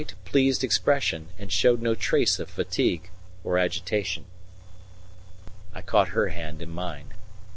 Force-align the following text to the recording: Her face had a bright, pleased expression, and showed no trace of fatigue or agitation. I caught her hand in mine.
Her 0.01 0.05
face 0.05 0.09
had 0.09 0.15
a 0.15 0.17
bright, 0.17 0.31
pleased 0.31 0.63
expression, 0.63 1.27
and 1.37 1.51
showed 1.51 1.79
no 1.79 1.93
trace 1.93 2.39
of 2.39 2.49
fatigue 2.49 3.11
or 3.43 3.59
agitation. 3.59 4.25
I 5.75 5.83
caught 5.83 6.07
her 6.17 6.29
hand 6.29 6.59
in 6.63 6.71
mine. 6.71 7.13